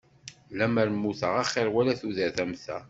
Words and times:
Lemmer 0.57 0.87
mmuteɣ 0.93 1.33
axir 1.41 1.67
wala 1.73 1.93
tudert 1.99 2.37
am 2.43 2.53
ta. 2.63 2.77